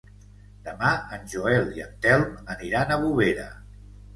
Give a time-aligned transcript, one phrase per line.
[0.69, 3.49] Demà en Joel i en Telm aniran a Bovera.